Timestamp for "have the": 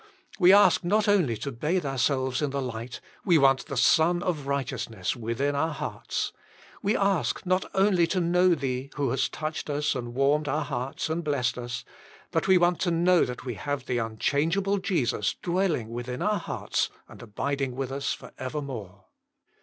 13.53-13.99